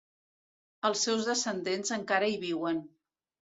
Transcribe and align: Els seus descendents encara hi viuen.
Els 0.89 1.03
seus 1.09 1.29
descendents 1.29 1.95
encara 2.01 2.33
hi 2.35 2.43
viuen. 2.49 2.83